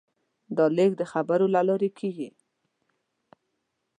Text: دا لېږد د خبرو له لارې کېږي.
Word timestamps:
دا 0.57 0.65
لېږد 0.75 0.97
د 0.99 1.03
خبرو 1.11 1.45
له 1.55 1.61
لارې 1.67 1.89
کېږي. 1.99 2.29